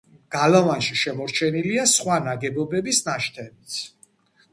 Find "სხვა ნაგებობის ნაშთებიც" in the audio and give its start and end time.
1.91-3.77